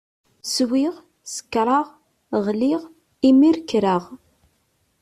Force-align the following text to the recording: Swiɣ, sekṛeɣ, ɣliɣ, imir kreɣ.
Swiɣ, 0.55 0.93
sekṛeɣ, 1.33 1.87
ɣliɣ, 2.45 2.81
imir 3.29 3.57
kreɣ. 3.69 4.03